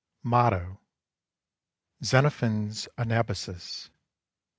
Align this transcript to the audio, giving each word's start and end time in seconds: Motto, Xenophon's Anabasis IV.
Motto, 0.23 0.81
Xenophon's 2.03 2.87
Anabasis 2.97 3.85
IV. 3.85 3.91